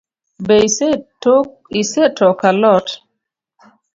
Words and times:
Be 0.47 0.55
isetoko 1.81 2.31
alot? 2.49 2.87